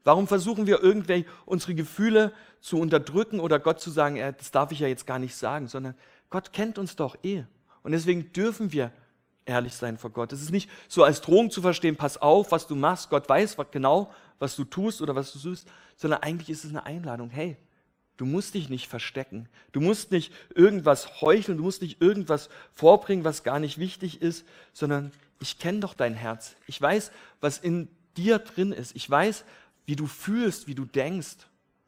[0.04, 4.72] Warum versuchen wir irgendwie unsere Gefühle zu unterdrücken oder Gott zu sagen, ja, das darf
[4.72, 5.96] ich ja jetzt gar nicht sagen, sondern
[6.30, 7.44] Gott kennt uns doch eh.
[7.84, 8.92] Und deswegen dürfen wir
[9.46, 10.34] ehrlich sein vor Gott.
[10.34, 13.58] Es ist nicht so als Drohung zu verstehen, pass auf, was du machst, Gott weiß
[13.72, 17.58] genau, was du tust oder was du suchst, sondern eigentlich ist es eine Einladung, hey,
[18.22, 19.50] Du musst dich nicht verstecken.
[19.72, 24.46] Du musst nicht irgendwas heucheln, du musst nicht irgendwas vorbringen, was gar nicht wichtig ist,
[24.74, 26.56] sondern ich kenne doch dein Herz.
[26.68, 27.88] Ich weiß, was in
[28.18, 28.96] dir drin ist.
[28.96, 29.44] Ich weiß,
[29.86, 31.38] wie du fühlst, wie du denkst,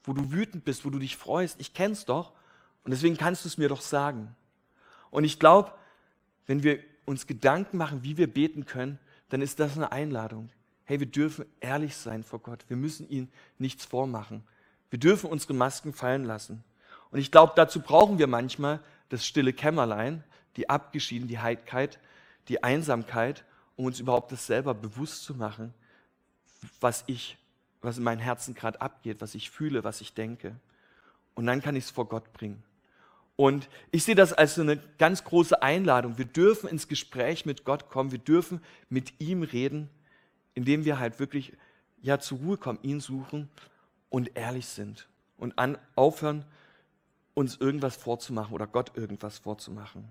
[0.04, 1.60] wo du wütend bist, wo du dich freust.
[1.60, 2.34] Ich kenne es doch
[2.84, 4.36] und deswegen kannst du es mir doch sagen.
[5.12, 5.72] Und ich glaube,
[6.46, 10.50] wenn wir uns Gedanken machen, wie wir beten können, dann ist das eine Einladung.
[10.86, 12.66] Hey, wir dürfen ehrlich sein vor Gott.
[12.68, 14.44] Wir müssen ihm nichts vormachen.
[14.90, 16.64] Wir dürfen unsere Masken fallen lassen.
[17.12, 18.80] Und ich glaube, dazu brauchen wir manchmal
[19.10, 20.24] das stille Kämmerlein,
[20.56, 22.00] die Abgeschiedenheit,
[22.48, 25.74] die Einsamkeit, um uns überhaupt das selber bewusst zu machen,
[26.80, 27.38] was ich,
[27.84, 30.56] was in meinem Herzen gerade abgeht, was ich fühle, was ich denke.
[31.36, 32.64] Und dann kann ich es vor Gott bringen.
[33.36, 36.18] Und ich sehe das als eine ganz große Einladung.
[36.18, 38.12] Wir dürfen ins Gespräch mit Gott kommen.
[38.12, 39.90] Wir dürfen mit ihm reden,
[40.54, 41.54] indem wir halt wirklich
[42.02, 43.50] ja zur Ruhe kommen, ihn suchen
[44.10, 46.46] und ehrlich sind und an, aufhören,
[47.34, 50.08] uns irgendwas vorzumachen oder Gott irgendwas vorzumachen.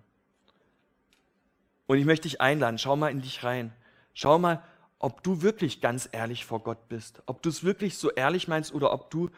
[1.87, 3.73] Und ich möchte dich einladen, schau mal in dich rein.
[4.15, 4.63] Schau mal,
[5.03, 7.23] ob du wirklich ganz ehrlich vor Gott bist.
[7.27, 9.31] Ob du es wirklich so ehrlich meinst oder ob du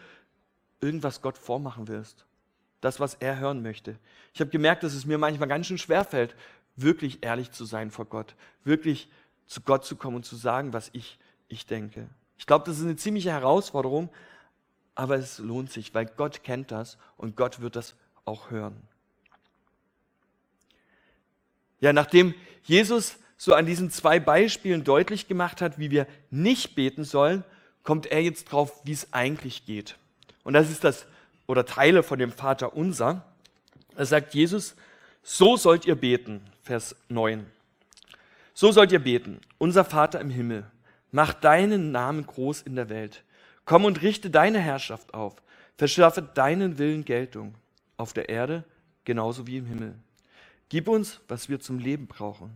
[0.80, 2.26] irgendwas Gott vormachen willst.
[2.82, 3.98] Das, was er hören möchte.
[4.34, 6.36] Ich habe gemerkt, dass es mir manchmal ganz schön schwer fällt,
[6.76, 8.34] wirklich ehrlich zu sein vor Gott.
[8.62, 9.08] Wirklich
[9.46, 12.08] zu Gott zu kommen und zu sagen, was ich, ich denke.
[12.36, 14.10] Ich glaube, das ist eine ziemliche Herausforderung,
[14.94, 17.94] aber es lohnt sich, weil Gott kennt das und Gott wird das
[18.26, 18.76] auch hören.
[21.80, 27.04] Ja, nachdem Jesus so an diesen zwei Beispielen deutlich gemacht hat, wie wir nicht beten
[27.04, 27.44] sollen,
[27.82, 29.96] kommt er jetzt drauf, wie es eigentlich geht.
[30.42, 31.06] Und das ist das,
[31.46, 33.24] oder Teile von dem Vater unser.
[33.96, 34.76] Da sagt Jesus,
[35.22, 37.46] so sollt ihr beten, Vers 9.
[38.54, 40.64] So sollt ihr beten, unser Vater im Himmel,
[41.12, 43.24] mach deinen Namen groß in der Welt.
[43.64, 45.34] Komm und richte deine Herrschaft auf.
[45.76, 47.54] Verschaffe deinen Willen Geltung,
[47.96, 48.64] auf der Erde
[49.04, 49.94] genauso wie im Himmel.
[50.68, 52.50] Gib uns, was wir zum Leben brauchen.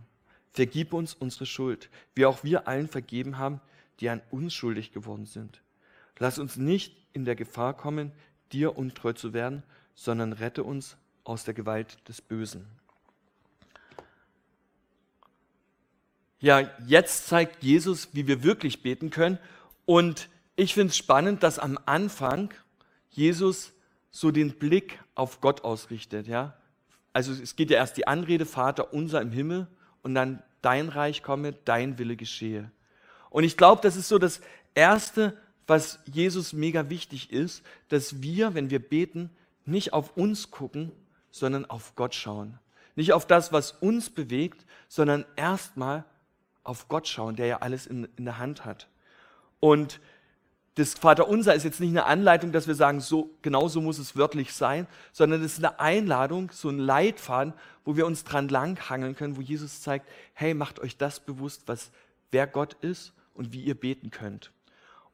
[0.51, 3.61] Vergib uns unsere Schuld, wie auch wir allen vergeben haben,
[3.99, 5.61] die an uns schuldig geworden sind.
[6.17, 8.11] Lass uns nicht in der Gefahr kommen,
[8.51, 9.63] dir untreu zu werden,
[9.95, 12.65] sondern rette uns aus der Gewalt des Bösen.
[16.39, 19.37] Ja, jetzt zeigt Jesus, wie wir wirklich beten können.
[19.85, 22.53] Und ich finde es spannend, dass am Anfang
[23.09, 23.73] Jesus
[24.11, 26.27] so den Blick auf Gott ausrichtet.
[26.27, 26.57] Ja?
[27.11, 29.67] Also es geht ja erst die Anrede, Vater unser im Himmel,
[30.03, 32.71] und dann dein Reich komme, dein Wille geschehe.
[33.29, 34.41] Und ich glaube, das ist so das
[34.73, 39.29] Erste, was Jesus mega wichtig ist, dass wir, wenn wir beten,
[39.65, 40.91] nicht auf uns gucken,
[41.31, 42.59] sondern auf Gott schauen.
[42.95, 46.05] Nicht auf das, was uns bewegt, sondern erstmal
[46.63, 48.87] auf Gott schauen, der ja alles in, in der Hand hat.
[49.59, 49.99] Und
[50.79, 54.15] das Vaterunser ist jetzt nicht eine Anleitung, dass wir sagen, so, genau so muss es
[54.15, 59.15] wörtlich sein, sondern es ist eine Einladung, so ein Leitfaden, wo wir uns dran langhangeln
[59.15, 61.91] können, wo Jesus zeigt, hey, macht euch das bewusst, was,
[62.31, 64.51] wer Gott ist und wie ihr beten könnt.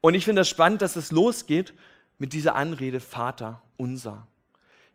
[0.02, 1.74] Und ich finde das spannend, dass es losgeht
[2.20, 4.28] mit dieser Anrede Vater unser.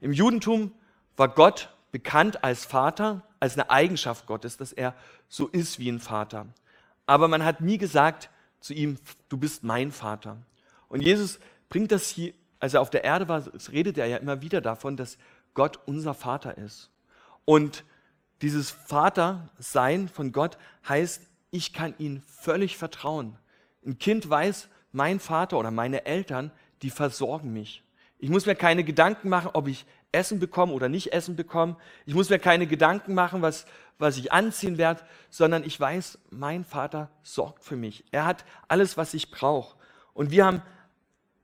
[0.01, 0.73] Im Judentum
[1.17, 4.95] war Gott bekannt als Vater, als eine Eigenschaft Gottes, dass er
[5.29, 6.47] so ist wie ein Vater.
[7.07, 8.31] Aber man hat nie gesagt
[8.61, 10.37] zu ihm, du bist mein Vater.
[10.91, 11.39] Und Jesus
[11.71, 14.99] bringt das hier, als er auf der Erde war, redet er ja immer wieder davon,
[14.99, 15.17] dass
[15.55, 16.91] Gott unser Vater ist.
[17.47, 17.85] Und
[18.43, 23.39] dieses Vatersein von Gott heißt, ich kann ihm völlig vertrauen.
[23.85, 26.51] Ein Kind weiß, mein Vater oder meine Eltern,
[26.83, 27.83] die versorgen mich.
[28.19, 31.77] Ich muss mir keine Gedanken machen, ob ich Essen bekomme oder nicht Essen bekomme.
[32.05, 33.65] Ich muss mir keine Gedanken machen, was,
[33.99, 38.05] was ich anziehen werde, sondern ich weiß, mein Vater sorgt für mich.
[38.11, 39.77] Er hat alles, was ich brauche.
[40.13, 40.63] Und wir haben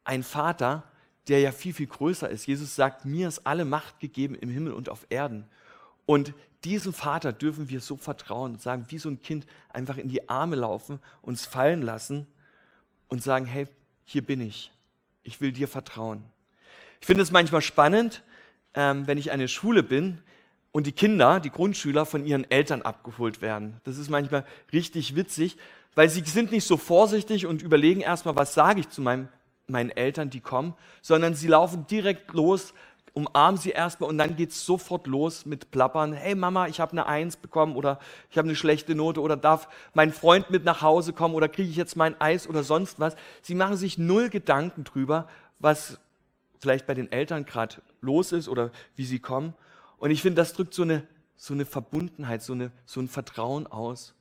[0.07, 0.85] einen Vater,
[1.29, 2.47] der ja viel, viel größer ist.
[2.47, 5.47] Jesus sagt, mir ist alle Macht gegeben im Himmel und auf Erden.
[6.07, 6.33] Und
[6.65, 10.29] diesem Vater dürfen wir so vertrauen und sagen, wie so ein Kind einfach in die
[10.29, 12.27] Arme laufen, uns fallen lassen
[13.09, 13.67] und sagen, hey,
[14.05, 14.73] hier bin ich.
[15.23, 16.23] Ich will dir vertrauen.
[17.01, 18.23] Ich finde es manchmal spannend,
[18.75, 20.19] ähm, wenn ich eine Schule bin
[20.71, 23.81] und die Kinder, die Grundschüler von ihren Eltern abgeholt werden.
[23.85, 25.57] Das ist manchmal richtig witzig,
[25.95, 29.29] weil sie sind nicht so vorsichtig und überlegen erstmal, was sage ich zu meinem,
[29.67, 32.73] meinen Eltern, die kommen, sondern sie laufen direkt los,
[33.17, 36.13] umarmen sie erstmal und dann geht es sofort los mit Plappern.
[36.13, 37.99] Hey Mama, ich habe eine Eins bekommen oder
[38.31, 41.71] ich habe eine schlechte Note oder darf mein Freund mit nach Hause kommen oder kriege
[41.71, 43.17] ich jetzt mein Eis oder sonst was.
[43.41, 45.99] Sie machen sich null Gedanken drüber, was
[46.61, 49.55] vielleicht bei den Eltern gerade los ist oder wie sie kommen.
[49.97, 51.03] Und ich finde, das drückt so eine,
[51.37, 54.15] so eine Verbundenheit, so, eine, so ein Vertrauen aus.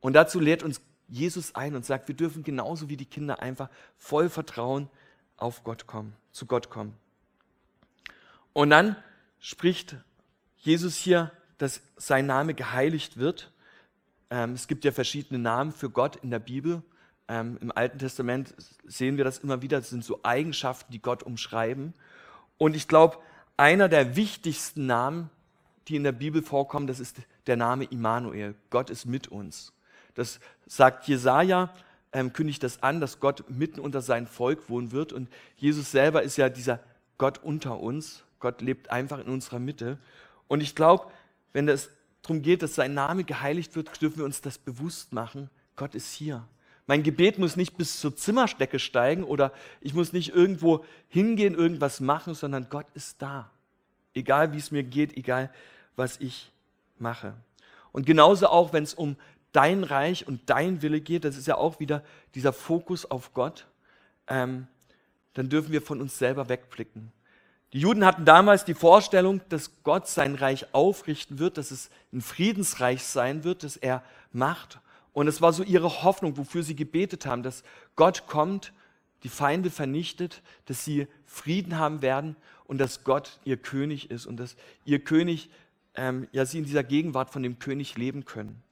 [0.00, 0.80] Und dazu lehrt uns
[1.12, 4.88] Jesus ein und sagt, wir dürfen genauso wie die Kinder einfach voll Vertrauen
[5.36, 6.96] auf Gott kommen, zu Gott kommen.
[8.54, 8.96] Und dann
[9.38, 9.96] spricht
[10.56, 13.52] Jesus hier, dass sein Name geheiligt wird.
[14.30, 16.82] Ähm, es gibt ja verschiedene Namen für Gott in der Bibel.
[17.28, 19.78] Ähm, Im Alten Testament sehen wir das immer wieder.
[19.78, 21.92] Das sind so Eigenschaften, die Gott umschreiben.
[22.56, 23.18] Und ich glaube,
[23.58, 25.28] einer der wichtigsten Namen,
[25.88, 28.54] die in der Bibel vorkommen, das ist der Name Immanuel.
[28.70, 29.74] Gott ist mit uns.
[30.14, 31.72] Das sagt Jesaja,
[32.12, 35.12] ähm, kündigt das an, dass Gott mitten unter sein Volk wohnen wird.
[35.12, 36.80] Und Jesus selber ist ja dieser
[37.18, 38.22] Gott unter uns.
[38.38, 39.98] Gott lebt einfach in unserer Mitte.
[40.48, 41.06] Und ich glaube,
[41.52, 41.90] wenn es
[42.22, 45.50] darum geht, dass sein Name geheiligt wird, dürfen wir uns das bewusst machen.
[45.76, 46.46] Gott ist hier.
[46.86, 52.00] Mein Gebet muss nicht bis zur Zimmerstecke steigen oder ich muss nicht irgendwo hingehen, irgendwas
[52.00, 53.50] machen, sondern Gott ist da.
[54.14, 55.50] Egal wie es mir geht, egal
[55.96, 56.50] was ich
[56.98, 57.34] mache.
[57.92, 59.16] Und genauso auch, wenn es um
[59.52, 62.02] dein Reich und dein Wille geht, das ist ja auch wieder
[62.34, 63.66] dieser Fokus auf Gott,
[64.26, 64.66] ähm,
[65.34, 67.12] dann dürfen wir von uns selber wegblicken.
[67.72, 72.20] Die Juden hatten damals die Vorstellung, dass Gott sein Reich aufrichten wird, dass es ein
[72.20, 74.78] Friedensreich sein wird, das er macht
[75.12, 77.62] und es war so ihre Hoffnung, wofür sie gebetet haben, dass
[77.96, 78.72] Gott kommt,
[79.22, 84.38] die Feinde vernichtet, dass sie Frieden haben werden und dass Gott ihr König ist und
[84.38, 85.50] dass ihr König,
[85.94, 88.62] ähm, ja, sie in dieser Gegenwart von dem König leben können.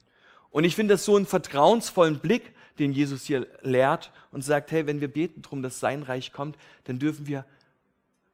[0.51, 4.85] Und ich finde das so einen vertrauensvollen Blick, den Jesus hier lehrt und sagt, hey,
[4.85, 7.45] wenn wir beten darum, dass sein Reich kommt, dann dürfen wir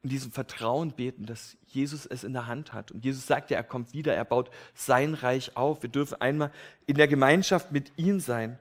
[0.04, 2.92] in diesem Vertrauen beten, dass Jesus es in der Hand hat.
[2.92, 5.82] Und Jesus sagt ja, er kommt wieder, er baut sein Reich auf.
[5.84, 6.52] Wir dürfen einmal
[6.86, 8.58] in der Gemeinschaft mit ihm sein.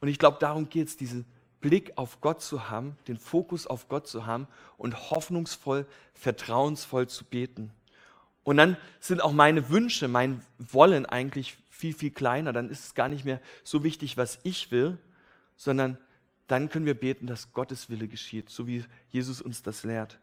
[0.00, 1.26] Und ich glaube, darum geht es, diesen
[1.60, 4.46] Blick auf Gott zu haben, den Fokus auf Gott zu haben
[4.78, 7.72] und hoffnungsvoll, vertrauensvoll zu beten.
[8.44, 12.52] Und dann sind auch meine Wünsche, mein Wollen eigentlich viel, viel kleiner.
[12.52, 14.98] Dann ist es gar nicht mehr so wichtig, was ich will,
[15.56, 15.98] sondern
[16.48, 20.18] dann können wir beten, dass Gottes Wille geschieht, so wie Jesus uns das lehrt.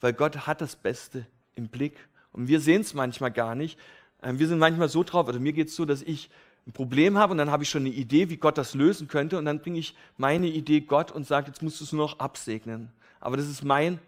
[0.00, 2.08] Weil Gott hat das Beste im Blick.
[2.32, 3.78] Und wir sehen es manchmal gar nicht.
[4.22, 6.30] Ähm, wir sind manchmal so drauf, also mir geht es so, dass ich
[6.66, 9.38] ein Problem habe und dann habe ich schon eine Idee, wie Gott das lösen könnte
[9.38, 12.18] und dann bringe ich meine Idee Gott und sage, jetzt musst du es nur noch
[12.18, 12.92] absegnen.
[13.20, 13.98] Aber das ist mein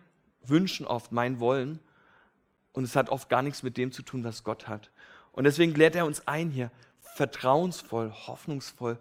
[0.44, 1.78] Wünschen oft, mein Wollen
[2.72, 4.90] und es hat oft gar nichts mit dem zu tun, was Gott hat.
[5.32, 6.70] Und deswegen lädt er uns ein hier,
[7.14, 8.98] vertrauensvoll, hoffnungsvoll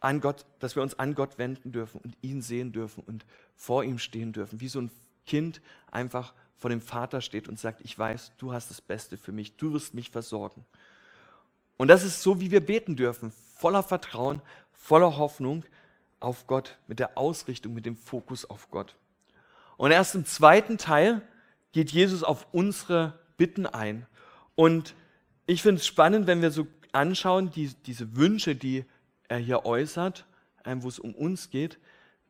[0.00, 3.84] an Gott, dass wir uns an Gott wenden dürfen und ihn sehen dürfen und vor
[3.84, 4.90] ihm stehen dürfen, wie so ein
[5.26, 9.32] Kind einfach vor dem Vater steht und sagt, ich weiß, du hast das Beste für
[9.32, 10.64] mich, du wirst mich versorgen.
[11.76, 15.64] Und das ist so, wie wir beten dürfen, voller Vertrauen, voller Hoffnung
[16.18, 18.96] auf Gott, mit der Ausrichtung, mit dem Fokus auf Gott.
[19.78, 21.22] Und erst im zweiten Teil
[21.72, 24.06] geht Jesus auf unsere Bitten ein.
[24.54, 24.94] Und
[25.46, 28.84] ich finde es spannend, wenn wir so anschauen, die, diese Wünsche, die
[29.28, 30.26] er hier äußert,
[30.64, 31.78] wo es um uns geht,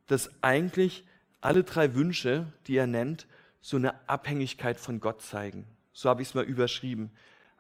[0.07, 1.05] dass eigentlich
[1.41, 3.27] alle drei Wünsche, die er nennt,
[3.61, 5.67] so eine Abhängigkeit von Gott zeigen.
[5.93, 7.11] So habe ich es mal überschrieben.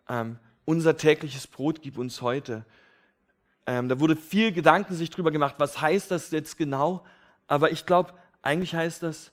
[0.08, 2.64] Ähm, unser tägliches Brot gib uns heute.
[3.66, 7.04] Ähm, da wurde viel Gedanken sich drüber gemacht, was heißt das jetzt genau?
[7.46, 9.32] Aber ich glaube, eigentlich heißt das,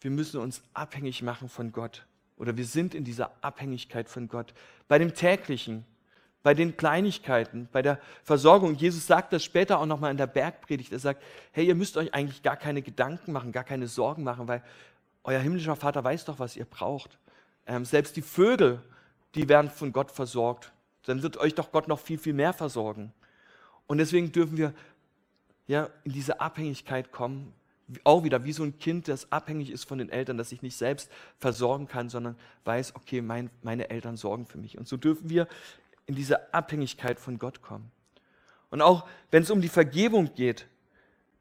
[0.00, 2.06] wir müssen uns abhängig machen von Gott.
[2.36, 4.52] Oder wir sind in dieser Abhängigkeit von Gott.
[4.88, 5.84] Bei dem täglichen,
[6.46, 8.76] bei den Kleinigkeiten, bei der Versorgung.
[8.76, 10.92] Jesus sagt das später auch nochmal in der Bergpredigt.
[10.92, 14.46] Er sagt, hey, ihr müsst euch eigentlich gar keine Gedanken machen, gar keine Sorgen machen,
[14.46, 14.62] weil
[15.24, 17.18] euer himmlischer Vater weiß doch, was ihr braucht.
[17.66, 18.80] Ähm, selbst die Vögel,
[19.34, 20.70] die werden von Gott versorgt.
[21.06, 23.12] Dann wird euch doch Gott noch viel, viel mehr versorgen.
[23.88, 24.72] Und deswegen dürfen wir
[25.66, 27.52] ja, in diese Abhängigkeit kommen,
[28.04, 30.76] auch wieder wie so ein Kind, das abhängig ist von den Eltern, das sich nicht
[30.76, 34.78] selbst versorgen kann, sondern weiß, okay, mein, meine Eltern sorgen für mich.
[34.78, 35.48] Und so dürfen wir
[36.06, 37.90] in diese Abhängigkeit von Gott kommen.
[38.70, 40.66] Und auch wenn es um die Vergebung geht,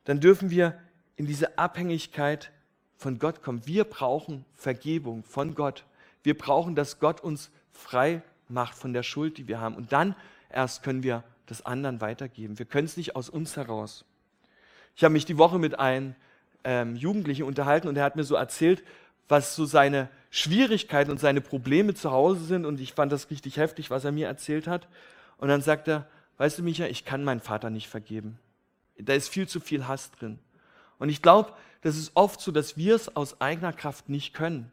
[0.05, 0.79] dann dürfen wir
[1.15, 2.51] in diese Abhängigkeit
[2.97, 3.65] von Gott kommen.
[3.65, 5.85] Wir brauchen Vergebung von Gott.
[6.23, 9.75] Wir brauchen, dass Gott uns frei macht von der Schuld, die wir haben.
[9.75, 10.15] Und dann
[10.49, 12.57] erst können wir das anderen weitergeben.
[12.57, 14.05] Wir können es nicht aus uns heraus.
[14.95, 16.15] Ich habe mich die Woche mit einem
[16.63, 18.83] ähm, Jugendlichen unterhalten und er hat mir so erzählt,
[19.27, 22.65] was so seine Schwierigkeiten und seine Probleme zu Hause sind.
[22.65, 24.89] Und ich fand das richtig heftig, was er mir erzählt hat.
[25.37, 28.37] Und dann sagt er, weißt du, Micha, ich kann meinen Vater nicht vergeben.
[28.97, 30.37] Da ist viel zu viel Hass drin.
[30.99, 34.69] Und ich glaube, das ist oft so, dass wir es aus eigener Kraft nicht können.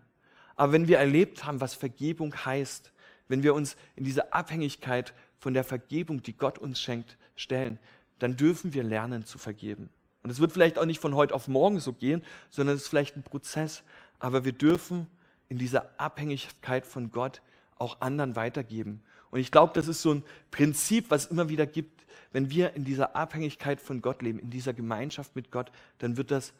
[0.57, 2.91] Aber wenn wir erlebt haben, was Vergebung heißt,
[3.29, 7.79] wenn wir uns in diese Abhängigkeit von der Vergebung, die Gott uns schenkt, stellen,
[8.19, 9.91] dann dürfen wir lernen zu vergeben.
[10.25, 12.89] Und es wird vielleicht auch nicht von heute auf morgen so gehen, sondern es ist
[12.89, 13.85] vielleicht ein Prozess.
[14.19, 15.07] Aber wir dürfen
[15.53, 17.43] in dieser Abhängigkeit von Gott
[17.77, 19.03] auch anderen weitergeben.
[19.31, 22.07] Und ich glaube, das ist so ein Prinzip, was es immer wieder gibt.
[22.33, 26.31] Wenn wir in dieser Abhängigkeit von Gott leben, in dieser Gemeinschaft mit Gott, dann wird
[26.31, 26.55] das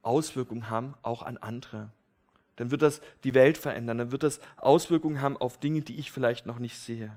[0.00, 1.90] Auswirkungen haben, auch an andere.
[2.56, 6.10] Dann wird das die Welt verändern, dann wird das Auswirkungen haben auf Dinge, die ich
[6.10, 7.14] vielleicht noch nicht sehe.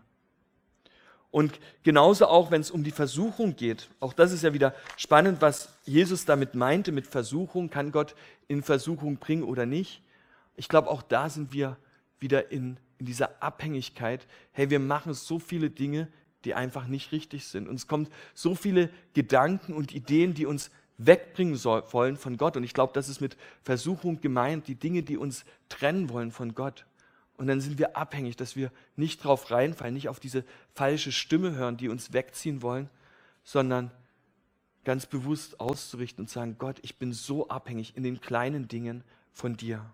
[1.31, 3.87] Und genauso auch, wenn es um die Versuchung geht.
[4.01, 7.69] Auch das ist ja wieder spannend, was Jesus damit meinte mit Versuchung.
[7.69, 8.13] Kann Gott
[8.49, 10.01] in Versuchung bringen oder nicht?
[10.55, 11.77] Ich glaube, auch da sind wir
[12.19, 14.27] wieder in, in dieser Abhängigkeit.
[14.51, 16.07] Hey, wir machen so viele Dinge,
[16.45, 17.67] die einfach nicht richtig sind.
[17.67, 22.57] Uns kommen so viele Gedanken und Ideen, die uns wegbringen soll, wollen von Gott.
[22.57, 26.53] Und ich glaube, das ist mit Versuchung gemeint, die Dinge, die uns trennen wollen von
[26.53, 26.85] Gott.
[27.35, 31.53] Und dann sind wir abhängig, dass wir nicht drauf reinfallen, nicht auf diese falsche Stimme
[31.55, 32.89] hören, die uns wegziehen wollen,
[33.43, 33.91] sondern
[34.83, 39.57] ganz bewusst auszurichten und sagen, Gott, ich bin so abhängig in den kleinen Dingen von
[39.57, 39.85] dir.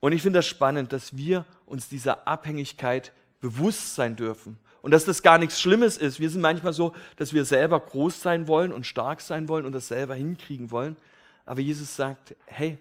[0.00, 4.58] Und ich finde das spannend, dass wir uns dieser Abhängigkeit bewusst sein dürfen.
[4.82, 6.20] Und dass das gar nichts Schlimmes ist.
[6.20, 9.72] Wir sind manchmal so, dass wir selber groß sein wollen und stark sein wollen und
[9.72, 10.96] das selber hinkriegen wollen.
[11.44, 12.78] Aber Jesus sagt, hey,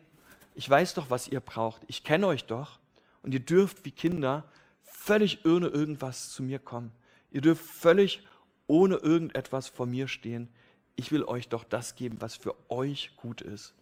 [0.53, 1.81] ich weiß doch, was ihr braucht.
[1.87, 2.79] Ich kenne euch doch.
[3.23, 4.43] Und ihr dürft wie Kinder
[4.83, 6.91] völlig ohne irgendwas zu mir kommen.
[7.31, 8.21] Ihr dürft völlig
[8.67, 10.47] ohne irgendetwas vor mir stehen.
[10.95, 13.73] Ich will euch doch das geben, was für euch gut ist.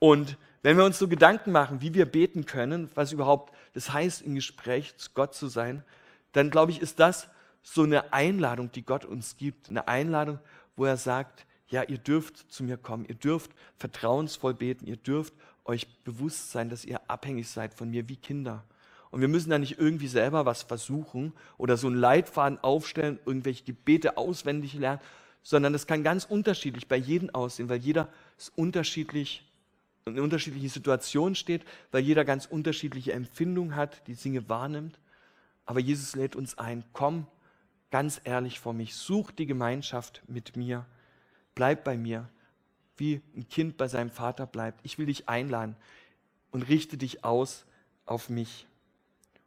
[0.00, 4.22] Und wenn wir uns so Gedanken machen, wie wir beten können, was überhaupt das heißt,
[4.22, 5.84] im Gespräch zu Gott zu sein,
[6.32, 7.28] dann glaube ich, ist das
[7.62, 9.68] so eine Einladung, die Gott uns gibt.
[9.68, 10.38] Eine Einladung,
[10.76, 15.34] wo er sagt, ja, ihr dürft zu mir kommen, ihr dürft vertrauensvoll beten, ihr dürft
[15.64, 18.64] euch bewusst sein, dass ihr abhängig seid von mir wie Kinder.
[19.10, 23.64] Und wir müssen da nicht irgendwie selber was versuchen oder so einen Leitfaden aufstellen, irgendwelche
[23.64, 25.00] Gebete auswendig lernen,
[25.42, 29.49] sondern das kann ganz unterschiedlich bei jedem aussehen, weil jeder ist unterschiedlich
[30.06, 34.98] in unterschiedlichen Situationen steht, weil jeder ganz unterschiedliche Empfindungen hat, die Dinge wahrnimmt.
[35.66, 37.26] Aber Jesus lädt uns ein, komm
[37.90, 40.86] ganz ehrlich vor mich, such die Gemeinschaft mit mir,
[41.54, 42.28] bleib bei mir,
[42.96, 44.80] wie ein Kind bei seinem Vater bleibt.
[44.84, 45.76] Ich will dich einladen
[46.50, 47.64] und richte dich aus
[48.06, 48.66] auf mich.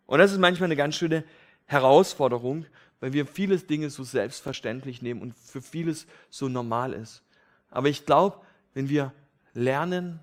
[0.05, 1.23] Und das ist manchmal eine ganz schöne
[1.65, 2.65] Herausforderung,
[2.99, 7.23] weil wir vieles Dinge so selbstverständlich nehmen und für vieles so normal ist.
[7.69, 8.39] Aber ich glaube,
[8.73, 9.13] wenn wir
[9.53, 10.19] lernen,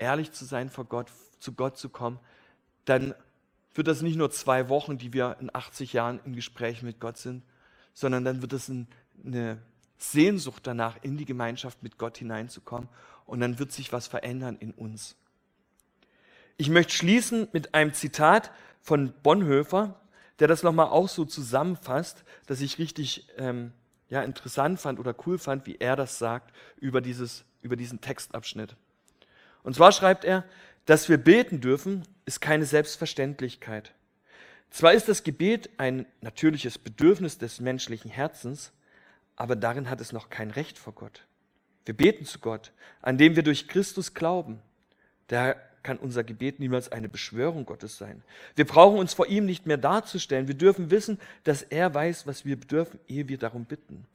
[0.00, 1.08] ehrlich zu sein vor Gott,
[1.38, 2.18] zu Gott zu kommen,
[2.84, 3.14] dann
[3.74, 7.18] wird das nicht nur zwei Wochen, die wir in 80 Jahren im Gespräch mit Gott
[7.18, 7.44] sind,
[7.94, 8.70] sondern dann wird es
[9.24, 9.58] eine
[9.98, 12.88] Sehnsucht danach, in die Gemeinschaft mit Gott hineinzukommen
[13.26, 15.16] und dann wird sich was verändern in uns.
[16.56, 20.00] Ich möchte schließen mit einem Zitat von Bonhoeffer,
[20.40, 23.72] der das nochmal auch so zusammenfasst, dass ich richtig ähm,
[24.08, 28.76] ja, interessant fand oder cool fand, wie er das sagt über, dieses, über diesen Textabschnitt.
[29.62, 30.44] Und zwar schreibt er,
[30.86, 33.92] dass wir beten dürfen, ist keine Selbstverständlichkeit.
[34.70, 38.72] Zwar ist das Gebet ein natürliches Bedürfnis des menschlichen Herzens,
[39.36, 41.24] aber darin hat es noch kein Recht vor Gott.
[41.84, 44.60] Wir beten zu Gott, an dem wir durch Christus glauben.
[45.28, 48.22] Daher kann unser Gebet niemals eine Beschwörung Gottes sein.
[48.54, 50.46] Wir brauchen uns vor ihm nicht mehr darzustellen.
[50.46, 54.06] Wir dürfen wissen, dass er weiß, was wir bedürfen, ehe wir darum bitten.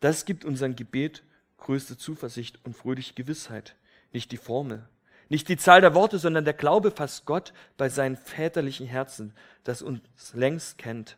[0.00, 1.22] Das gibt unserem Gebet
[1.58, 3.76] größte Zuversicht und fröhliche Gewissheit,
[4.12, 4.86] nicht die Formel.
[5.28, 9.80] Nicht die Zahl der Worte, sondern der Glaube fasst Gott bei seinem väterlichen Herzen, das
[9.80, 10.02] uns
[10.34, 11.16] längst kennt.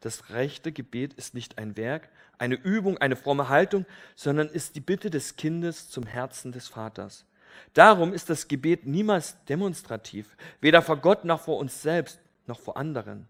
[0.00, 4.80] Das rechte Gebet ist nicht ein Werk, eine Übung, eine fromme Haltung, sondern ist die
[4.80, 7.24] Bitte des Kindes zum Herzen des Vaters.
[7.72, 12.76] Darum ist das Gebet niemals demonstrativ, weder vor Gott noch vor uns selbst noch vor
[12.76, 13.26] anderen.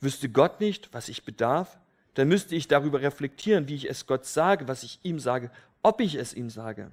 [0.00, 1.78] Wüsste Gott nicht, was ich bedarf,
[2.14, 5.50] dann müsste ich darüber reflektieren, wie ich es Gott sage, was ich ihm sage,
[5.82, 6.90] ob ich es ihm sage.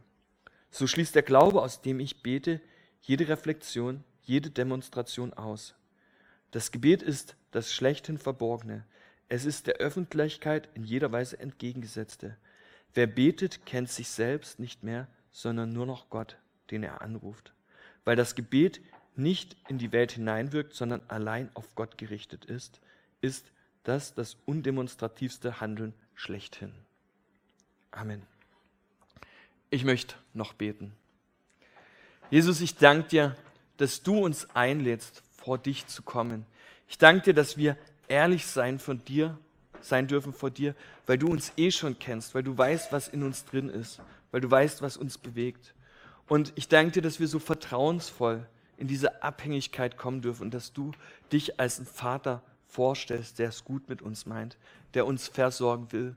[0.69, 2.61] So schließt der Glaube, aus dem ich bete,
[3.01, 5.75] jede Reflexion, jede Demonstration aus.
[6.51, 8.85] Das Gebet ist das schlechthin Verborgene.
[9.29, 12.37] Es ist der Öffentlichkeit in jeder Weise entgegengesetzte.
[12.93, 16.37] Wer betet, kennt sich selbst nicht mehr, sondern nur noch Gott,
[16.71, 17.53] den er anruft.
[18.05, 18.81] Weil das Gebet
[19.15, 22.79] nicht in die Welt hineinwirkt, sondern allein auf Gott gerichtet ist,
[23.21, 23.51] ist
[23.83, 26.73] das das undemonstrativste Handeln schlechthin.
[27.91, 28.21] Amen.
[29.69, 30.93] Ich möchte noch beten.
[32.29, 33.35] Jesus, ich danke dir,
[33.77, 36.45] dass du uns einlädst, vor dich zu kommen.
[36.87, 37.77] Ich danke dir, dass wir
[38.07, 39.37] ehrlich sein von dir,
[39.81, 40.73] sein dürfen vor dir,
[41.05, 44.01] weil du uns eh schon kennst, weil du weißt, was in uns drin ist,
[44.31, 45.73] weil du weißt, was uns bewegt.
[46.27, 48.45] Und ich danke dir, dass wir so vertrauensvoll
[48.77, 50.91] in diese Abhängigkeit kommen dürfen und dass du
[51.31, 54.57] dich als ein Vater vorstellst, der es gut mit uns meint,
[54.93, 56.15] der uns versorgen will,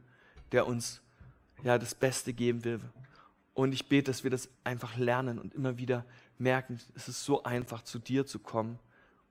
[0.52, 1.00] der uns
[1.62, 2.80] ja das Beste geben will,
[3.60, 6.06] und ich bete, dass wir das einfach lernen und immer wieder
[6.38, 8.78] merken, es ist so einfach, zu dir zu kommen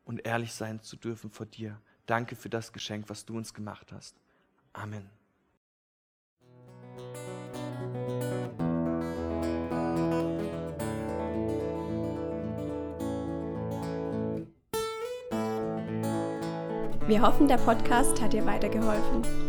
[0.05, 1.81] und ehrlich sein zu dürfen vor dir.
[2.05, 4.15] Danke für das Geschenk, was du uns gemacht hast.
[4.73, 5.09] Amen.
[17.07, 19.48] Wir hoffen, der Podcast hat dir weitergeholfen.